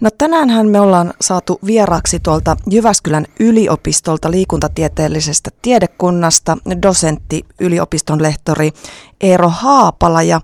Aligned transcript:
No 0.00 0.10
tänäänhän 0.18 0.68
me 0.68 0.80
ollaan 0.80 1.14
saatu 1.20 1.58
vieraaksi 1.66 2.20
tuolta 2.20 2.56
Jyväskylän 2.70 3.26
yliopistolta 3.40 4.30
liikuntatieteellisestä 4.30 5.50
tiedekunnasta 5.62 6.58
dosentti, 6.82 7.44
yliopiston 7.60 8.22
lehtori 8.22 8.72
Eero 9.20 9.48
Haapala 9.48 10.22
ja 10.22 10.40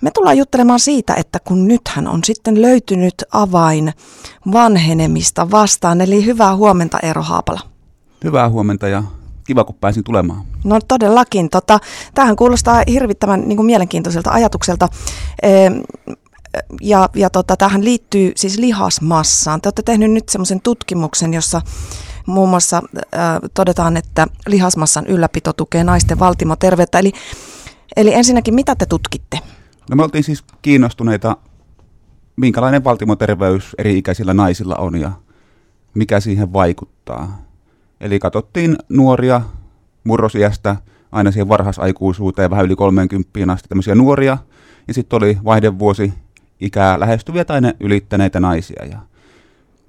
me 0.00 0.10
tullaan 0.10 0.38
juttelemaan 0.38 0.80
siitä, 0.80 1.14
että 1.14 1.38
kun 1.44 1.68
nythän 1.68 2.08
on 2.08 2.24
sitten 2.24 2.62
löytynyt 2.62 3.14
avain 3.32 3.92
vanhenemista 4.52 5.50
vastaan, 5.50 6.00
eli 6.00 6.26
hyvää 6.26 6.56
huomenta 6.56 6.98
Eero 7.02 7.22
Haapala. 7.22 7.60
Hyvää 8.24 8.50
huomenta 8.50 8.88
ja 8.88 9.02
kiva 9.46 9.64
kun 9.64 9.74
pääsin 9.80 10.04
tulemaan. 10.04 10.42
No 10.64 10.78
todellakin. 10.88 11.50
Tota, 11.50 11.78
tämähän 12.14 12.36
kuulostaa 12.36 12.82
hirvittävän 12.90 13.48
niin 13.48 13.56
kuin 13.56 13.66
mielenkiintoiselta 13.66 14.30
ajatukselta 14.30 14.88
ja, 16.80 17.08
ja 17.14 17.30
tota, 17.30 17.56
tähän 17.56 17.84
liittyy 17.84 18.32
siis 18.36 18.58
lihasmassaan. 18.58 19.60
Te 19.60 19.66
olette 19.66 19.82
tehnyt 19.82 20.12
nyt 20.12 20.28
semmoisen 20.28 20.60
tutkimuksen, 20.60 21.34
jossa 21.34 21.62
muun 22.26 22.48
muassa 22.48 22.82
äh, 22.96 23.20
todetaan, 23.54 23.96
että 23.96 24.26
lihasmassan 24.46 25.06
ylläpito 25.06 25.52
tukee 25.52 25.84
naisten 25.84 26.18
valtimoterveyttä. 26.18 26.98
Eli, 26.98 27.12
eli 27.96 28.14
ensinnäkin, 28.14 28.54
mitä 28.54 28.74
te 28.74 28.86
tutkitte? 28.86 29.38
No 29.90 29.96
me 29.96 30.02
oltiin 30.02 30.24
siis 30.24 30.44
kiinnostuneita, 30.62 31.36
minkälainen 32.36 32.84
valtimoterveys 32.84 33.74
eri-ikäisillä 33.78 34.34
naisilla 34.34 34.76
on 34.76 35.00
ja 35.00 35.12
mikä 35.94 36.20
siihen 36.20 36.52
vaikuttaa. 36.52 37.46
Eli 38.00 38.18
katsottiin 38.18 38.76
nuoria 38.88 39.40
murrosiästä 40.04 40.76
aina 41.12 41.30
siihen 41.30 41.48
varhaisaikuisuuteen, 41.48 42.50
vähän 42.50 42.66
yli 42.66 42.76
30 42.76 43.30
asti 43.52 43.68
tämmöisiä 43.68 43.94
nuoria. 43.94 44.38
Ja 44.88 44.94
sitten 44.94 45.16
oli 45.16 45.38
vaihdevuosi 45.44 46.12
ikää 46.60 47.00
lähestyviä 47.00 47.44
tai 47.44 47.60
ne 47.60 47.76
ylittäneitä 47.80 48.40
naisia. 48.40 48.84
Ja 48.84 48.98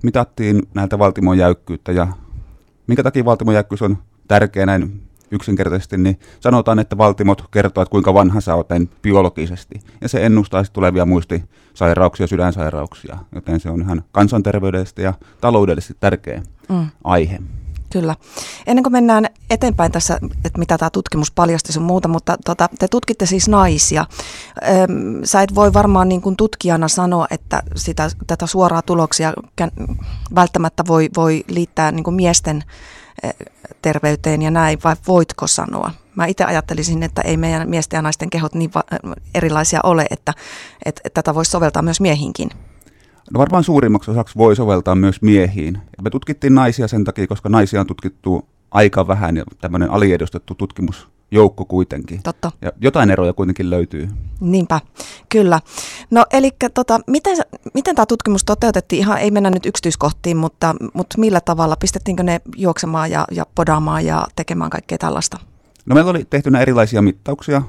mitattiin 0.04 0.68
näiltä 0.74 1.00
valtimon 1.00 1.38
jäykkyyttä 1.38 1.92
ja 1.92 2.08
minkä 2.88 3.04
takia 3.04 3.26
valtimon 3.26 3.54
jäykkyys 3.54 3.82
on 3.82 3.98
tärkeä 4.28 4.66
näin 4.66 5.02
yksinkertaisesti, 5.32 5.98
niin 5.98 6.20
sanotaan, 6.40 6.80
että 6.80 6.98
valtimot 6.98 7.44
kertoo, 7.52 7.82
että 7.82 7.92
kuinka 7.92 8.14
vanha 8.14 8.42
sä 8.42 8.56
oot 8.56 8.68
biologisesti. 9.02 9.80
Ja 10.02 10.10
se 10.10 10.26
ennustaa 10.26 10.64
tulevia 10.74 11.06
muistisairauksia, 11.06 12.28
sydänsairauksia, 12.28 13.18
joten 13.36 13.60
se 13.60 13.70
on 13.70 13.82
ihan 13.82 14.04
kansanterveydellisesti 14.12 15.02
ja 15.02 15.14
taloudellisesti 15.42 15.98
tärkeä 16.00 16.42
mm. 16.70 16.88
aihe. 17.04 17.40
Kyllä. 17.98 18.16
Ennen 18.68 18.84
kuin 18.84 18.94
mennään 18.94 19.26
eteenpäin 19.50 19.92
tässä, 19.92 20.20
että 20.46 20.60
mitä 20.60 20.78
tämä 20.78 20.90
tutkimus 20.90 21.32
paljasti 21.32 21.74
sun 21.74 21.84
muuta, 21.84 22.08
mutta 22.08 22.38
tota, 22.46 22.70
te 22.80 22.88
tutkitte 22.88 23.26
siis 23.26 23.50
naisia. 23.50 24.06
Öm, 24.68 25.22
sä 25.24 25.42
et 25.42 25.56
voi 25.56 25.74
varmaan 25.74 26.10
niin 26.10 26.22
kuin 26.22 26.36
tutkijana 26.36 26.88
sanoa, 26.88 27.28
että 27.32 27.64
sitä, 27.76 28.10
tätä 28.28 28.48
suoraa 28.48 28.82
tuloksia 28.82 29.34
välttämättä 30.36 30.84
voi, 30.88 31.10
voi 31.16 31.44
liittää 31.48 31.92
niin 31.92 32.04
kuin 32.04 32.16
miesten 32.16 32.64
terveyteen 33.82 34.42
ja 34.42 34.52
näin, 34.52 34.80
vai 34.84 34.96
voitko 35.08 35.48
sanoa? 35.48 35.92
Mä 36.16 36.26
itse 36.26 36.44
ajattelisin, 36.44 37.04
että 37.04 37.22
ei 37.22 37.38
meidän 37.38 37.70
miesten 37.70 37.98
ja 37.98 38.02
naisten 38.02 38.30
kehot 38.30 38.54
niin 38.54 38.72
va- 38.76 38.84
erilaisia 39.36 39.80
ole, 39.84 40.06
että, 40.10 40.34
että, 40.86 41.02
että 41.06 41.22
tätä 41.22 41.36
voisi 41.36 41.52
soveltaa 41.52 41.82
myös 41.82 42.02
miehinkin. 42.02 42.50
No 43.34 43.38
varmaan 43.38 43.64
suurimmaksi 43.64 44.12
osaksi 44.12 44.38
voi 44.38 44.56
soveltaa 44.56 44.96
myös 44.96 45.22
miehiin. 45.22 45.78
Me 46.02 46.10
tutkittiin 46.10 46.56
naisia 46.56 46.88
sen 46.88 47.04
takia, 47.04 47.28
koska 47.28 47.50
naisia 47.50 47.82
on 47.82 47.88
tutkittu 47.88 48.48
aika 48.72 49.08
vähän 49.08 49.38
ja 49.38 49.44
tämmöinen 49.62 49.92
aliedustettu 49.92 50.56
tutkimusjoukko 50.56 51.66
kuitenkin. 51.66 52.24
Totta. 52.24 52.52
Ja 52.62 52.72
jotain 52.82 53.12
eroja 53.12 53.34
kuitenkin 53.34 53.70
löytyy. 53.70 54.10
Niinpä, 54.40 54.82
kyllä. 55.30 55.62
No 56.12 56.26
eli 56.34 56.52
tota, 56.74 57.00
miten, 57.08 57.38
miten 57.74 57.96
tämä 57.96 58.06
tutkimus 58.06 58.46
toteutettiin? 58.46 59.00
Ihan 59.00 59.18
ei 59.18 59.32
mennä 59.32 59.50
nyt 59.50 59.66
yksityiskohtiin, 59.66 60.38
mutta, 60.38 60.76
mutta 60.94 61.20
millä 61.20 61.42
tavalla? 61.42 61.76
Pistettiinkö 61.76 62.24
ne 62.24 62.42
juoksemaan 62.56 63.12
ja, 63.12 63.26
ja 63.32 63.46
podaamaan 63.56 64.06
ja 64.06 64.28
tekemään 64.36 64.70
kaikkea 64.70 64.98
tällaista? 64.98 65.40
No 65.86 65.94
meillä 65.94 66.12
oli 66.12 66.26
tehty 66.30 66.50
erilaisia 66.62 67.02
mittauksia 67.02 67.62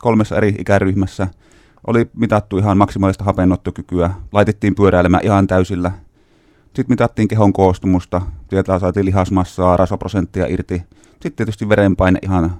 kolmessa 0.00 0.36
eri 0.36 0.54
ikäryhmässä– 0.58 1.28
oli 1.86 2.10
mitattu 2.16 2.58
ihan 2.58 2.78
maksimaalista 2.78 3.24
hapenottokykyä, 3.24 4.10
laitettiin 4.32 4.74
pyöräilemään 4.74 5.24
ihan 5.24 5.46
täysillä. 5.46 5.92
Sitten 6.64 6.86
mitattiin 6.88 7.28
kehon 7.28 7.52
koostumusta, 7.52 8.22
tietää 8.48 8.78
saatiin 8.78 9.06
lihasmassaa, 9.06 9.76
rasvaprosenttia 9.76 10.46
irti. 10.46 10.82
Sitten 11.10 11.32
tietysti 11.32 11.68
verenpaine 11.68 12.18
ihan 12.22 12.52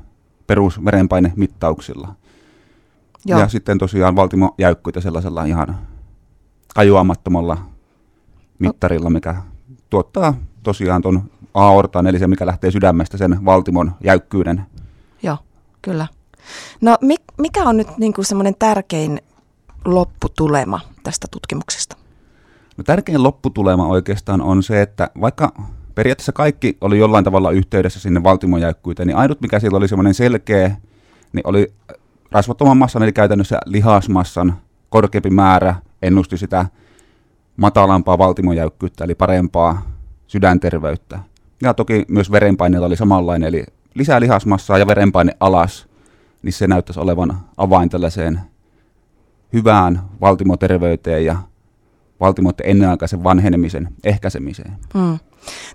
perusverenpaine 0.47 1.33
mittauksilla. 1.37 2.15
Joo. 3.27 3.41
Ja 3.41 3.49
sitten 3.49 3.79
tosiaan 3.79 4.17
valtimojäykkyitä 4.17 5.01
sellaisella 5.01 5.45
ihan 5.45 5.79
kajuamattomalla 6.75 7.59
mittarilla, 8.59 9.11
mikä 9.11 9.37
tuottaa 9.91 10.35
tosiaan 10.63 11.03
tuon 11.03 11.23
aortan, 11.55 12.07
eli 12.07 12.19
se 12.19 12.27
mikä 12.27 12.47
lähtee 12.47 12.71
sydämestä 12.71 13.17
sen 13.17 13.45
valtimon 13.45 13.93
jäykkyyden. 14.05 14.67
Joo, 15.23 15.39
kyllä. 15.83 16.07
No 16.81 16.99
mikä 17.39 17.65
on 17.65 17.77
nyt 17.77 17.99
niin 17.99 18.13
semmoinen 18.21 18.55
tärkein 18.59 19.21
lopputulema 19.85 20.81
tästä 21.03 21.27
tutkimuksesta? 21.31 21.97
No, 22.77 22.85
tärkein 22.85 23.23
lopputulema 23.23 23.87
oikeastaan 23.87 24.41
on 24.41 24.63
se, 24.63 24.83
että 24.83 25.11
vaikka 25.21 25.53
periaatteessa 25.95 26.33
kaikki 26.33 26.77
oli 26.81 26.99
jollain 26.99 27.25
tavalla 27.25 27.51
yhteydessä 27.51 28.01
sinne 28.01 28.23
valtimojäykkyyteen, 28.23 29.07
niin 29.07 29.17
ainut 29.17 29.41
mikä 29.41 29.61
siellä 29.61 29.79
oli 29.79 29.89
semmoinen 29.89 30.15
selkeä, 30.15 30.77
niin 31.33 31.47
oli 31.47 31.73
rasvattoman 32.31 32.77
massan, 32.77 33.03
eli 33.03 33.13
käytännössä 33.13 33.59
lihasmassan 33.67 34.59
korkeampi 34.91 35.31
määrä 35.31 35.75
ennusti 36.03 36.39
sitä 36.39 36.67
matalampaa 37.57 38.19
valtimojäykkyyttä, 38.19 39.05
eli 39.05 39.15
parempaa 39.15 39.83
sydänterveyttä. 40.27 41.19
Ja 41.63 41.75
toki 41.75 42.05
myös 42.09 42.33
verenpaineella 42.33 42.87
oli 42.87 42.97
samanlainen, 42.97 43.49
eli 43.49 43.65
lisää 43.95 44.21
lihasmassaa 44.21 44.79
ja 44.79 44.87
verenpaine 44.87 45.33
alas, 45.41 45.89
niin 46.43 46.53
se 46.53 46.67
näyttäisi 46.67 47.01
olevan 47.01 47.41
avain 47.57 47.89
tällaiseen 47.89 48.41
hyvään 49.53 50.03
valtimoterveyteen 50.21 51.25
ja 51.25 51.37
valtimoiden 52.21 52.67
ennenaikaisen 52.67 53.25
vanhenemisen 53.25 53.89
ehkäisemiseen. 54.05 54.79
Mm. 54.95 55.19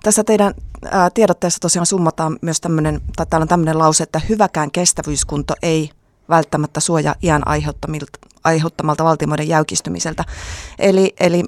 Tässä 0.04 0.24
teidän 0.24 0.54
ää, 0.92 1.10
tiedotteessa 1.10 1.60
tosiaan 1.60 1.86
summataan 1.86 2.40
myös 2.42 2.62
tämmöinen, 2.62 3.02
tai 3.16 3.26
täällä 3.26 3.44
on 3.44 3.48
tämmöinen 3.48 3.80
lause, 3.80 4.04
että 4.04 4.22
hyväkään 4.30 4.72
kestävyyskunto 4.72 5.54
ei 5.62 5.90
välttämättä 6.30 6.80
suoja 6.80 7.16
iän 7.24 7.44
aiheuttamalta 8.44 9.04
valtimoiden 9.04 9.48
jäykistymiseltä. 9.48 10.24
Eli, 10.80 11.14
eli 11.20 11.44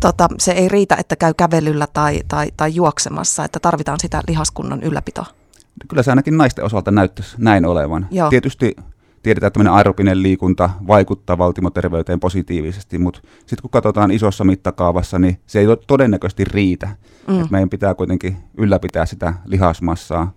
tota, 0.00 0.28
se 0.38 0.52
ei 0.52 0.68
riitä, 0.68 0.96
että 0.96 1.16
käy 1.16 1.34
kävelyllä 1.34 1.86
tai, 1.92 2.20
tai, 2.28 2.52
tai 2.56 2.74
juoksemassa, 2.74 3.44
että 3.44 3.60
tarvitaan 3.60 4.00
sitä 4.00 4.22
lihaskunnon 4.28 4.82
ylläpitoa. 4.82 5.26
Kyllä 5.88 6.02
se 6.02 6.10
ainakin 6.10 6.36
naisten 6.36 6.64
osalta 6.64 6.90
näyttäisi 6.90 7.36
näin 7.38 7.64
olevan. 7.64 8.06
Joo. 8.10 8.30
Tietysti 8.30 8.76
tiedetään, 9.22 9.48
että 9.48 9.54
tämmöinen 9.54 9.72
aerobinen 9.72 10.22
liikunta 10.22 10.70
vaikuttaa 10.86 11.38
valtimoterveyteen 11.38 12.20
positiivisesti, 12.20 12.98
mutta 12.98 13.20
sitten 13.38 13.62
kun 13.62 13.70
katsotaan 13.70 14.10
isossa 14.10 14.44
mittakaavassa, 14.44 15.18
niin 15.18 15.38
se 15.46 15.60
ei 15.60 15.66
todennäköisesti 15.86 16.44
riitä. 16.44 16.88
Mm. 17.28 17.40
Et 17.40 17.50
meidän 17.50 17.70
pitää 17.70 17.94
kuitenkin 17.94 18.36
ylläpitää 18.58 19.06
sitä 19.06 19.34
lihasmassaa. 19.44 20.32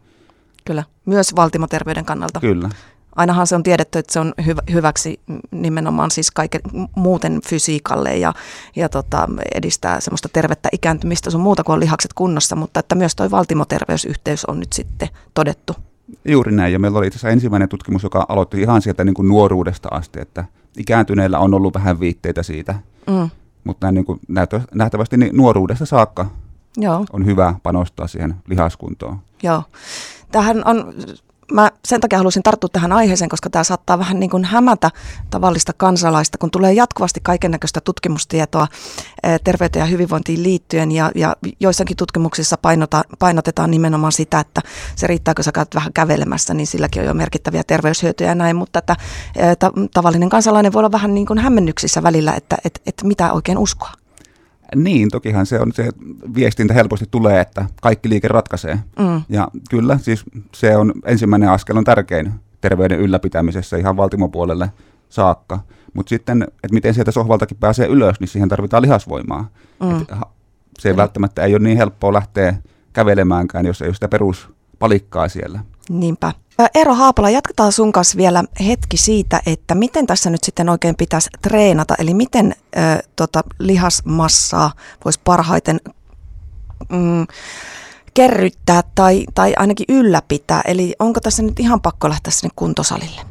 Kyllä, 0.66 0.84
myös 1.06 1.36
valtimoterveyden 1.36 2.06
kannalta. 2.06 2.40
Kyllä 2.40 2.70
ainahan 3.16 3.48
se 3.48 3.56
on 3.56 3.64
tiedetty, 3.64 4.00
että 4.00 4.14
se 4.14 4.20
on 4.20 4.34
hyv- 4.42 4.74
hyväksi 4.74 5.20
nimenomaan 5.52 6.12
siis 6.12 6.32
kaiken 6.32 6.62
muuten 6.96 7.40
fysiikalle 7.50 8.18
ja, 8.18 8.34
ja 8.76 8.90
tota, 8.90 9.28
edistää 9.56 10.00
semmoista 10.00 10.30
tervettä 10.34 10.70
ikääntymistä 10.72 11.30
sun 11.30 11.42
muuta 11.42 11.64
kuin 11.64 11.74
on 11.74 11.80
lihakset 11.80 12.14
kunnossa, 12.14 12.56
mutta 12.56 12.80
että 12.80 12.96
myös 12.96 13.16
tuo 13.16 13.32
valtimoterveysyhteys 13.32 14.46
on 14.46 14.60
nyt 14.60 14.74
sitten 14.74 15.10
todettu. 15.34 15.76
Juuri 16.28 16.52
näin, 16.52 16.74
ja 16.74 16.80
meillä 16.80 17.00
oli 17.00 17.10
tässä 17.10 17.30
ensimmäinen 17.30 17.70
tutkimus, 17.70 18.04
joka 18.04 18.26
aloitti 18.30 18.62
ihan 18.62 18.82
sieltä 18.82 19.04
niin 19.04 19.14
kuin 19.14 19.28
nuoruudesta 19.28 19.90
asti, 19.92 20.22
että 20.22 20.46
ikääntyneillä 20.78 21.40
on 21.40 21.54
ollut 21.54 21.74
vähän 21.74 22.00
viitteitä 22.00 22.44
siitä, 22.44 22.76
mm. 23.08 23.30
mutta 23.64 23.92
niin 23.92 24.06
kuin 24.06 24.20
nähtävästi 24.74 25.18
niin 25.18 25.38
nuoruudesta 25.38 25.86
saakka 25.86 26.26
Joo. 26.78 27.06
on 27.14 27.26
hyvä 27.26 27.56
panostaa 27.64 28.08
siihen 28.08 28.36
lihaskuntoon. 28.48 29.20
Joo. 29.44 29.64
Tähän 30.32 30.68
on 30.68 30.94
mä 31.52 31.72
sen 31.88 32.02
takia 32.02 32.18
halusin 32.18 32.44
tarttua 32.44 32.70
tähän 32.74 32.92
aiheeseen, 32.92 33.30
koska 33.30 33.50
tämä 33.50 33.64
saattaa 33.64 34.00
vähän 34.00 34.20
niin 34.20 34.30
kuin 34.30 34.46
hämätä 34.46 34.92
tavallista 35.30 35.74
kansalaista, 35.78 36.38
kun 36.38 36.52
tulee 36.52 36.74
jatkuvasti 36.74 37.20
kaikennäköistä 37.24 37.82
tutkimustietoa 37.82 38.68
terveyteen 39.44 39.82
ja 39.82 39.86
hyvinvointiin 39.86 40.44
liittyen 40.44 40.92
ja, 40.92 41.12
ja 41.16 41.36
joissakin 41.60 41.98
tutkimuksissa 41.98 42.58
painota, 42.58 43.02
painotetaan 43.20 43.72
nimenomaan 43.72 44.12
sitä, 44.12 44.40
että 44.40 44.62
se 44.96 45.08
riittääkö 45.08 45.44
sä 45.44 45.52
käyt 45.52 45.76
vähän 45.76 45.94
kävelemässä, 45.94 46.54
niin 46.54 46.68
silläkin 46.68 47.02
on 47.02 47.08
jo 47.08 47.14
merkittäviä 47.14 47.64
terveyshyötyjä 47.64 48.30
ja 48.30 48.36
näin, 48.36 48.56
mutta 48.56 48.80
että 48.80 48.96
ta, 49.60 49.72
tavallinen 49.94 50.30
kansalainen 50.30 50.74
voi 50.74 50.80
olla 50.80 50.92
vähän 50.92 51.14
niin 51.14 51.28
kuin 51.28 51.40
hämmennyksissä 51.40 52.04
välillä, 52.04 52.34
että, 52.34 52.58
että, 52.66 52.80
että 52.86 53.06
mitä 53.08 53.34
oikein 53.34 53.58
uskoa. 53.58 54.05
Niin, 54.76 55.10
tokihan 55.10 55.46
se 55.46 55.60
on 55.60 55.74
se 55.74 55.90
viestintä 56.36 56.74
helposti 56.74 57.06
tulee, 57.12 57.42
että 57.42 57.66
kaikki 57.82 58.10
liike 58.10 58.28
ratkaisee. 58.28 58.80
Mm. 59.00 59.22
Ja 59.30 59.48
kyllä, 59.70 59.98
siis 59.98 60.24
se 60.54 60.78
on 60.78 60.94
ensimmäinen 61.06 61.50
askel 61.50 61.78
on 61.78 61.84
tärkein 61.84 62.32
terveyden 62.62 63.00
ylläpitämisessä 63.00 63.78
ihan 63.78 63.98
valtimopuolelle 63.98 64.70
saakka. 65.10 65.60
Mutta 65.94 66.10
sitten, 66.10 66.44
että 66.44 66.74
miten 66.74 66.94
sieltä 66.94 67.12
sohvaltakin 67.12 67.58
pääsee 67.58 67.88
ylös, 67.88 68.20
niin 68.20 68.28
siihen 68.28 68.50
tarvitaan 68.50 68.84
lihasvoimaa. 68.84 69.50
Mm. 69.84 70.02
Et 70.02 70.12
se 70.80 70.90
ei 70.90 70.98
välttämättä 70.98 71.44
ei 71.44 71.56
ole 71.56 71.64
niin 71.64 71.78
helppoa 71.78 72.14
lähteä 72.14 72.56
kävelemäänkään, 72.94 73.66
jos 73.66 73.82
ei 73.82 73.88
ole 73.88 73.94
sitä 73.94 74.08
peruspalikkaa 74.08 75.30
siellä. 75.30 75.60
Niinpä. 75.90 76.34
Eero 76.76 76.96
Haapola, 76.96 77.30
jatketaan 77.30 77.72
sun 77.72 77.92
kanssa 77.92 78.18
vielä 78.18 78.44
hetki 78.68 78.98
siitä, 78.98 79.42
että 79.46 79.76
miten 79.76 80.08
tässä 80.08 80.30
nyt 80.30 80.44
sitten 80.44 80.70
oikein 80.70 80.96
pitäisi 80.96 81.30
treenata, 81.42 81.96
eli 82.00 82.14
miten 82.14 82.56
ö, 82.78 82.80
tota, 83.16 83.44
lihasmassaa 83.60 84.72
voisi 85.06 85.20
parhaiten 85.24 85.80
mm, 86.90 87.28
kerryttää 88.14 88.82
tai, 88.96 89.26
tai 89.36 89.54
ainakin 89.58 89.86
ylläpitää. 89.90 90.62
Eli 90.66 90.96
onko 91.00 91.20
tässä 91.20 91.44
nyt 91.44 91.60
ihan 91.60 91.82
pakko 91.82 92.10
lähteä 92.10 92.32
sinne 92.32 92.54
kuntosalille? 92.56 93.22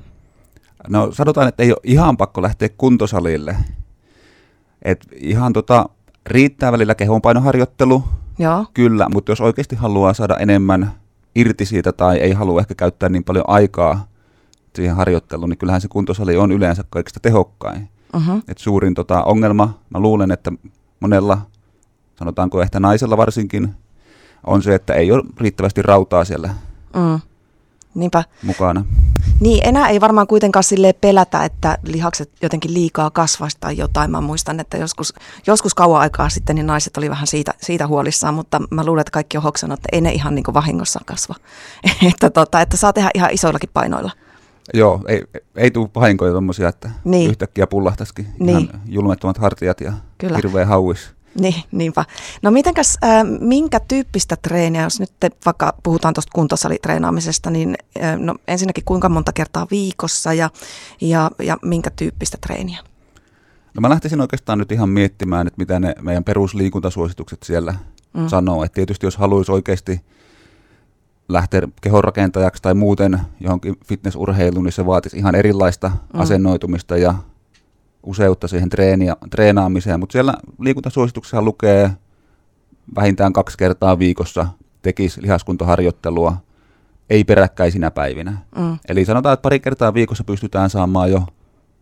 No 0.89 1.12
sanotaan, 1.12 1.49
että 1.49 1.62
ei 1.62 1.71
ole 1.71 1.81
ihan 1.85 2.17
pakko 2.17 2.43
lähteä 2.43 2.69
kuntosalille. 2.69 3.56
Et 4.83 5.06
ihan 5.17 5.53
tota, 5.53 5.89
riittää 6.27 6.73
välillä 6.73 6.95
kehonpainoharjoittelu, 6.95 8.05
Joo. 8.39 8.67
kyllä, 8.75 9.06
mutta 9.15 9.33
jos 9.33 9.41
oikeasti 9.41 9.77
haluaa 9.77 10.15
saada 10.15 10.37
enemmän 10.37 10.93
irti 11.35 11.67
siitä 11.67 11.93
tai 11.93 12.19
ei 12.19 12.33
halua 12.33 12.61
ehkä 12.61 12.75
käyttää 12.75 13.09
niin 13.09 13.25
paljon 13.25 13.45
aikaa 13.49 14.07
siihen 14.75 14.97
harjoitteluun, 14.97 15.51
niin 15.51 15.59
kyllähän 15.59 15.81
se 15.81 15.89
kuntosali 15.89 16.37
on 16.37 16.53
yleensä 16.53 16.85
kaikista 16.91 17.21
tehokkain. 17.21 17.89
Uh-huh. 18.17 18.43
Et 18.49 18.59
suurin 18.59 18.95
tota, 18.95 19.23
ongelma, 19.23 19.79
mä 19.91 19.99
luulen, 20.01 20.31
että 20.31 20.53
monella, 21.01 21.41
sanotaanko 22.19 22.63
ehkä 22.63 22.81
naisella 22.81 23.17
varsinkin, 23.17 23.75
on 24.47 24.63
se, 24.63 24.75
että 24.75 24.95
ei 24.95 25.13
ole 25.13 25.23
riittävästi 25.41 25.83
rautaa 25.83 26.25
siellä 26.25 26.55
Mm. 26.95 27.21
Niinpä. 27.95 28.25
mukana. 28.43 28.85
Niin, 29.41 29.69
enää 29.69 29.89
ei 29.89 30.01
varmaan 30.01 30.27
kuitenkaan 30.27 30.65
sille 30.65 30.93
pelätä, 30.93 31.45
että 31.45 31.79
lihakset 31.85 32.31
jotenkin 32.43 32.75
liikaa 32.75 33.11
kasvaisi 33.11 33.57
tai 33.61 33.77
jotain. 33.77 34.11
Mä 34.11 34.21
muistan, 34.21 34.61
että 34.61 34.77
joskus, 34.77 35.15
joskus 35.47 35.75
kauan 35.75 36.01
aikaa 36.01 36.29
sitten 36.29 36.57
niin 36.57 36.67
naiset 36.67 36.97
oli 36.97 37.11
vähän 37.11 37.27
siitä, 37.27 37.55
siitä 37.61 37.87
huolissaan, 37.87 38.35
mutta 38.35 38.61
mä 38.71 38.85
luulen, 38.85 39.01
että 39.01 39.11
kaikki 39.11 39.37
on 39.37 39.43
hoksannut, 39.43 39.79
että 39.79 39.89
ei 39.93 40.01
ne 40.01 40.13
ihan 40.13 40.35
niin 40.35 40.43
kuin 40.45 40.55
vahingossa 40.55 41.01
kasva. 41.07 41.35
että, 42.09 42.31
tota, 42.31 42.61
että 42.61 42.77
saa 42.77 42.93
tehdä 42.93 43.11
ihan 43.15 43.31
isoillakin 43.33 43.71
painoilla. 43.73 44.11
Joo, 44.75 45.01
ei, 45.09 45.23
ei 45.57 45.71
tule 45.71 45.89
vahinkoja 45.95 46.33
tuommoisia, 46.33 46.69
että 46.69 46.91
Niin. 47.05 47.31
yhtäkkiä 47.31 47.67
pullahtaisikin 47.67 48.27
Niin. 48.39 48.59
ihan 48.59 48.81
julmettomat 48.87 49.39
hartiat 49.39 49.81
ja 49.81 49.93
Kyllä. 50.19 50.37
hirveä 50.37 50.67
hauis. 50.67 51.15
Niin, 51.41 51.63
niinpä. 51.73 52.05
No 52.43 52.51
mitenkäs, 52.51 52.99
äh, 53.05 53.25
minkä 53.41 53.81
tyyppistä 53.81 54.37
treeniä, 54.37 54.83
jos 54.83 55.01
nyt 55.01 55.13
te 55.21 55.31
vaikka 55.47 55.75
puhutaan 55.83 56.15
tuosta 56.15 56.31
kuntosalitreenaamisesta, 56.35 57.51
niin 57.51 57.75
äh, 58.03 58.19
no 58.19 58.35
ensinnäkin 58.49 58.85
kuinka 58.85 59.09
monta 59.09 59.33
kertaa 59.33 59.67
viikossa 59.71 60.33
ja, 60.33 60.51
ja, 61.01 61.31
ja 61.43 61.57
minkä 61.63 61.91
tyyppistä 61.91 62.39
treeniä? 62.41 62.79
No 63.75 63.81
mä 63.81 63.89
lähtisin 63.89 64.21
oikeastaan 64.21 64.59
nyt 64.59 64.73
ihan 64.73 64.89
miettimään, 64.89 65.47
että 65.47 65.59
mitä 65.59 65.81
ne 65.81 65.95
meidän 66.01 66.25
perusliikuntasuositukset 66.25 67.43
siellä 67.43 67.75
Mm. 68.15 68.29
sanoo. 68.29 68.65
Että 68.65 68.75
tietysti 68.75 69.07
jos 69.07 69.17
haluaisi 69.17 69.53
oikeasti 69.53 70.01
lähteä 71.29 71.69
kehonrakentajaksi 71.81 72.63
tai 72.63 72.75
muuten 72.75 73.21
johonkin 73.41 73.77
fitnessurheiluun, 73.87 74.65
niin 74.65 74.73
se 74.73 74.87
vaatisi 74.87 75.17
ihan 75.17 75.35
erilaista 75.35 75.89
mm. 75.89 76.21
asennoitumista 76.21 76.97
ja 76.97 77.15
useutta 78.05 78.49
siihen 78.49 78.69
treenia, 78.69 79.17
treenaamiseen. 79.31 80.01
Mutta 80.01 80.12
siellä 80.12 80.35
liikuntasuosituksessa 80.61 81.43
lukee 81.43 81.91
vähintään 82.97 83.33
kaksi 83.33 83.59
kertaa 83.59 83.99
viikossa 83.99 84.47
tekisi 84.83 85.23
lihaskuntoharjoittelua, 85.23 86.37
ei 87.11 87.25
peräkkäisinä 87.25 87.91
päivinä. 87.91 88.39
Mm. 88.59 88.79
Eli 88.89 89.05
sanotaan, 89.05 89.33
että 89.33 89.43
pari 89.43 89.61
kertaa 89.61 89.95
viikossa 89.95 90.25
pystytään 90.25 90.71
saamaan 90.71 91.11
jo 91.11 91.23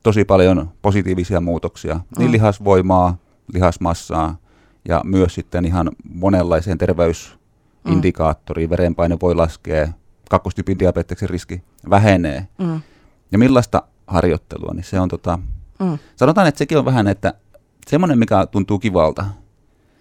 tosi 0.03 0.25
paljon 0.25 0.71
positiivisia 0.83 1.41
muutoksia. 1.41 2.01
Niin 2.19 2.29
Mm. 2.29 2.33
lihasvoimaa, 2.33 3.17
lihasmassaa 3.55 4.37
ja 4.89 5.01
myös 5.05 5.35
sitten 5.35 5.65
ihan 5.65 5.91
monenlaiseen 6.15 6.79
terveysindikaattoriin. 6.79 8.71
Verenpaine 8.71 9.17
voi 9.23 9.35
laskea, 9.35 9.89
kakkostyypin 10.31 10.79
diabeteksen 10.79 11.31
riski 11.31 11.63
vähenee. 11.91 12.49
Mm. 12.59 12.81
Ja 13.33 13.39
millaista 13.39 13.83
harjoittelua, 14.07 14.75
niin 14.75 14.85
se 14.85 15.01
on 15.01 15.09
tota, 15.09 15.39
Mm. 15.81 15.99
sanotaan, 16.17 16.47
että 16.47 16.59
sekin 16.59 16.79
on 16.79 16.85
vähän, 16.85 17.09
että 17.09 17.35
semmoinen, 17.89 18.19
mikä 18.19 18.47
tuntuu 18.47 18.79
kivalta, 18.79 19.25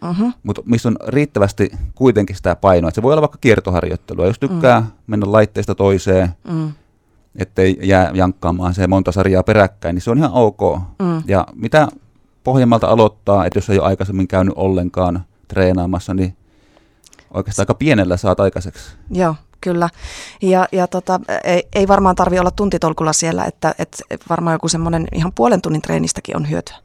Mm-hmm. 0.01 0.33
mutta 0.43 0.61
missä 0.65 0.89
on 0.89 0.95
riittävästi 1.07 1.71
kuitenkin 1.95 2.35
sitä 2.35 2.55
painoa. 2.55 2.87
Että 2.89 2.95
se 2.95 3.01
voi 3.01 3.13
olla 3.13 3.21
vaikka 3.21 3.37
kiertoharjoittelua. 3.41 4.25
Jos 4.25 4.39
tykkää 4.39 4.79
mm. 4.79 4.87
mennä 5.07 5.31
laitteesta 5.31 5.75
toiseen, 5.75 6.29
Mm. 6.51 6.71
ettei 7.35 7.77
jää 7.81 8.11
jankkaamaan 8.13 8.73
se 8.73 8.87
monta 8.87 9.11
sarjaa 9.11 9.43
peräkkäin, 9.43 9.95
niin 9.95 10.01
se 10.01 10.11
on 10.11 10.17
ihan 10.17 10.31
ok. 10.33 10.59
Mm. 10.99 11.23
Ja 11.27 11.47
mitä 11.55 11.87
pohjemmalta 12.43 12.87
aloittaa, 12.87 13.45
että 13.45 13.57
jos 13.57 13.69
ei 13.69 13.79
ole 13.79 13.87
aikaisemmin 13.87 14.27
käynyt 14.27 14.53
ollenkaan 14.57 15.25
treenaamassa, 15.47 16.13
niin 16.13 16.35
oikeastaan 17.33 17.63
aika 17.63 17.73
pienellä 17.73 18.17
saat 18.17 18.39
aikaiseksi. 18.39 18.95
Joo, 19.11 19.35
kyllä. 19.61 19.89
Ja, 20.41 20.67
ja 20.71 20.87
tota, 20.87 21.19
ei, 21.43 21.63
ei 21.75 21.87
varmaan 21.87 22.15
tarvi 22.15 22.39
olla 22.39 22.51
tuntitolkulla 22.51 23.13
siellä, 23.13 23.45
että, 23.45 23.75
että 23.79 23.97
varmaan 24.29 24.55
joku 24.55 24.67
semmoinen 24.67 25.07
ihan 25.13 25.31
puolen 25.35 25.61
tunnin 25.61 25.81
treenistäkin 25.81 26.35
on 26.35 26.49
hyötyä. 26.49 26.75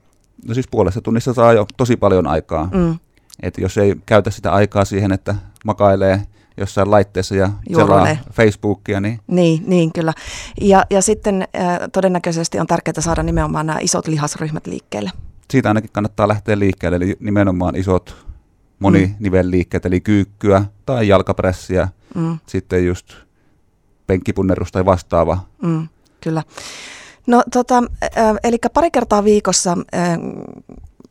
No 0.48 0.54
siis 0.54 0.68
puolessa 0.70 1.00
tunnissa 1.00 1.34
saa 1.34 1.52
jo 1.52 1.66
tosi 1.76 1.96
paljon 1.96 2.26
aikaa. 2.26 2.68
Mm. 2.74 2.98
Että 3.42 3.60
jos 3.60 3.78
ei 3.78 3.96
käytä 4.06 4.30
sitä 4.30 4.52
aikaa 4.52 4.84
siihen, 4.84 5.12
että 5.12 5.34
makailee 5.64 6.22
jossain 6.56 6.90
laitteessa 6.90 7.36
ja 7.36 7.50
selaa 7.76 8.06
Facebookia, 8.32 9.00
niin 9.00 9.20
Niin, 9.26 9.62
niin 9.66 9.92
kyllä. 9.92 10.12
Ja, 10.60 10.84
ja 10.90 11.02
sitten 11.02 11.42
äh, 11.42 11.78
todennäköisesti 11.92 12.60
on 12.60 12.66
tärkeää 12.66 13.00
saada 13.00 13.22
nimenomaan 13.22 13.66
nämä 13.66 13.78
isot 13.82 14.06
lihasryhmät 14.06 14.66
liikkeelle. 14.66 15.10
siitä 15.50 15.68
ainakin 15.68 15.90
kannattaa 15.92 16.28
lähteä 16.28 16.58
liikkeelle. 16.58 16.96
Eli 16.96 17.16
nimenomaan 17.20 17.76
isot 17.76 18.25
moninivelliikkeet, 18.78 19.86
eli 19.86 20.00
kyykkyä 20.00 20.64
tai 20.86 21.08
jalkapressiä, 21.08 21.88
Mm, 22.14 22.38
sitten 22.46 22.86
just 22.86 23.12
penkkipunnerus 24.06 24.72
tai 24.72 24.84
vastaava. 24.84 25.38
mm, 25.62 25.88
kyllä. 26.20 26.42
No 27.26 27.42
tota, 27.52 27.82
äh, 28.04 28.36
eli 28.44 28.56
pari 28.74 28.90
kertaa 28.90 29.24
viikossa 29.24 29.76
äh, 29.94 30.18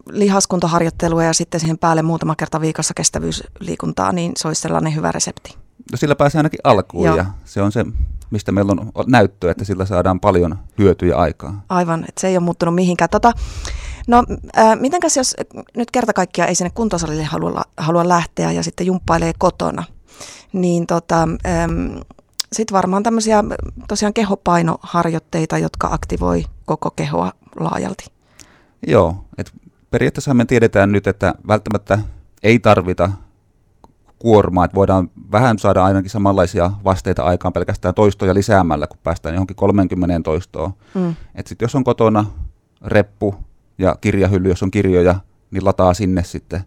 lihaskuntoharjoittelua 0.09 1.23
ja 1.23 1.33
sitten 1.33 1.59
siihen 1.59 1.77
päälle 1.77 2.01
muutama 2.01 2.35
kerta 2.35 2.61
viikossa 2.61 2.93
kestävyysliikuntaa, 2.93 4.11
niin 4.11 4.31
se 4.37 4.47
olisi 4.47 4.61
sellainen 4.61 4.95
hyvä 4.95 5.11
resepti. 5.11 5.55
No 5.91 5.97
sillä 5.97 6.15
pääsee 6.15 6.39
ainakin 6.39 6.59
alkuun 6.63 7.05
Joo. 7.05 7.17
ja 7.17 7.25
se 7.45 7.61
on 7.61 7.71
se, 7.71 7.85
mistä 8.31 8.51
meillä 8.51 8.71
on 8.71 8.91
näyttöä, 9.07 9.51
että 9.51 9.65
sillä 9.65 9.85
saadaan 9.85 10.19
paljon 10.19 10.59
hyötyjä 10.77 11.15
aikaa. 11.17 11.61
Aivan, 11.69 12.05
että 12.09 12.21
se 12.21 12.27
ei 12.27 12.37
ole 12.37 12.43
muuttunut 12.43 12.75
mihinkään. 12.75 13.09
Tota, 13.09 13.31
no, 14.07 14.23
äh, 14.57 14.79
mitenkäs 14.79 15.17
jos 15.17 15.35
nyt 15.77 15.91
kerta 15.91 16.13
kaikkiaan 16.13 16.49
ei 16.49 16.55
sinne 16.55 16.71
kuntosalille 16.75 17.23
halua, 17.23 17.61
halua 17.77 18.07
lähteä 18.07 18.51
ja 18.51 18.63
sitten 18.63 18.87
jumppailee 18.87 19.31
kotona, 19.37 19.83
niin 20.53 20.87
tota, 20.87 21.27
ähm, 21.47 21.97
sitten 22.53 22.75
varmaan 22.75 23.03
tämmöisiä 23.03 23.43
tosiaan 23.87 24.13
kehopainoharjoitteita, 24.13 25.57
jotka 25.57 25.87
aktivoi 25.91 26.45
koko 26.65 26.91
kehoa 26.91 27.31
laajalti. 27.59 28.05
Joo, 28.87 29.25
että 29.37 29.51
periaatteessa 29.91 30.33
me 30.33 30.45
tiedetään 30.45 30.91
nyt, 30.91 31.07
että 31.07 31.35
välttämättä 31.47 31.99
ei 32.43 32.59
tarvita 32.59 33.09
kuormaa, 34.19 34.65
että 34.65 34.75
voidaan 34.75 35.09
vähän 35.31 35.59
saada 35.59 35.83
ainakin 35.83 36.09
samanlaisia 36.09 36.71
vasteita 36.83 37.23
aikaan 37.23 37.53
pelkästään 37.53 37.95
toistoja 37.95 38.33
lisäämällä, 38.33 38.87
kun 38.87 38.99
päästään 39.03 39.35
johonkin 39.35 39.55
30 39.55 40.19
toistoon. 40.23 40.73
Mm. 40.93 41.15
Et 41.35 41.47
sit 41.47 41.61
jos 41.61 41.75
on 41.75 41.83
kotona 41.83 42.25
reppu 42.81 43.35
ja 43.77 43.95
kirjahylly, 44.01 44.49
jos 44.49 44.63
on 44.63 44.71
kirjoja, 44.71 45.15
niin 45.51 45.65
lataa 45.65 45.93
sinne 45.93 46.23
sitten 46.23 46.61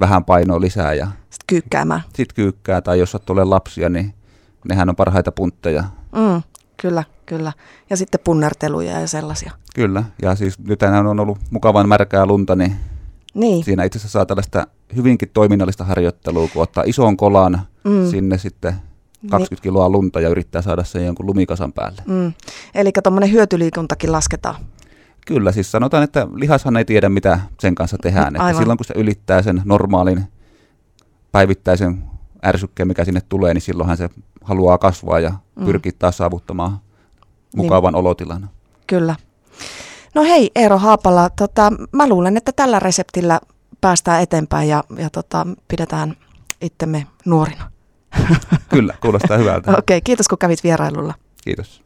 vähän 0.00 0.24
painoa 0.24 0.60
lisää 0.60 0.94
ja 0.94 1.04
Sitten 1.06 1.44
kyykkäämään. 1.46 2.00
sit 2.14 2.32
kyykkää. 2.32 2.80
Tai 2.80 2.98
jos 2.98 3.16
tulee 3.26 3.44
lapsia, 3.44 3.88
niin 3.88 4.14
nehän 4.68 4.88
on 4.88 4.96
parhaita 4.96 5.32
puntteja. 5.32 5.84
Mm, 6.12 6.42
kyllä, 6.82 7.04
kyllä. 7.26 7.52
Ja 7.90 7.96
sitten 7.96 8.20
punnerteluja 8.24 9.00
ja 9.00 9.06
sellaisia. 9.08 9.52
Kyllä, 9.74 10.04
ja 10.22 10.34
siis 10.34 10.58
nythän 10.58 11.06
on 11.06 11.20
ollut 11.20 11.38
mukavan 11.50 11.88
märkää 11.88 12.26
lunta, 12.26 12.56
niin 12.56 12.76
Niin, 13.34 13.64
siinä 13.64 13.84
itse 13.84 13.98
asiassa 13.98 14.12
saa 14.18 14.26
tällaista 14.26 14.66
hyvinkin 14.96 15.30
toiminnallista 15.32 15.84
harjoittelua, 15.84 16.48
kun 16.52 16.62
ottaa 16.62 16.84
ison 16.86 17.16
kolan 17.16 17.60
Mm. 17.84 18.10
sinne 18.10 18.38
sitten 18.38 18.74
20 19.30 19.62
kiloa 19.62 19.88
lunta 19.88 20.20
ja 20.20 20.28
yrittää 20.28 20.62
saada 20.62 20.84
sen 20.84 21.06
jonkun 21.06 21.26
lumikasan 21.26 21.72
päälle. 21.72 22.02
mm. 22.06 22.32
eli 22.74 22.90
tuommoinen 23.02 23.32
hyötyliikuntakin 23.32 24.12
lasketaan. 24.12 24.54
Kyllä, 25.26 25.52
siis 25.52 25.70
sanotaan, 25.72 26.02
että 26.02 26.26
lihashan 26.34 26.76
ei 26.76 26.84
tiedä, 26.84 27.08
mitä 27.08 27.40
sen 27.60 27.74
kanssa 27.74 27.96
tehdään. 28.02 28.36
Että 28.36 28.44
Aivan. 28.44 28.60
silloin, 28.62 28.78
kun 28.78 28.84
se 28.84 28.94
ylittää 28.96 29.42
sen 29.42 29.62
normaalin 29.64 30.24
päivittäisen 31.32 32.04
ärsykkeen, 32.46 32.88
mikä 32.88 33.04
sinne 33.04 33.20
tulee, 33.28 33.54
niin 33.54 33.62
silloinhan 33.62 33.96
se 33.96 34.08
haluaa 34.42 34.78
kasvaa 34.78 35.20
ja 35.20 35.32
Mm. 35.56 35.64
pyrkii 35.66 35.92
taas 35.98 36.16
saavuttamaan 36.16 36.78
mukavan 37.56 37.94
olotilan. 37.94 38.50
Kyllä. 38.86 39.16
No 40.14 40.22
hei 40.22 40.50
Eero 40.54 40.78
Haapala, 40.78 41.30
tota, 41.30 41.72
mä 41.92 42.08
luulen, 42.08 42.36
että 42.36 42.52
tällä 42.52 42.78
reseptillä 42.78 43.40
päästään 43.80 44.22
eteenpäin 44.22 44.68
ja, 44.68 44.84
ja 44.98 45.10
tota, 45.10 45.46
pidetään 45.68 46.16
itsemme 46.60 47.06
nuorina. 47.24 47.70
Kyllä, 48.68 48.94
kuulostaa 49.00 49.36
hyvältä. 49.36 49.72
Okei, 49.78 50.00
kiitos 50.00 50.28
kun 50.28 50.38
kävit 50.38 50.64
vierailulla. 50.64 51.14
Kiitos. 51.44 51.83